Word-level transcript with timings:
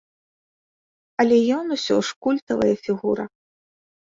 Але 1.23 1.37
ён 1.57 1.65
усё 1.75 1.97
ж 2.09 2.17
культавая 2.27 2.71
фігура. 2.89 3.29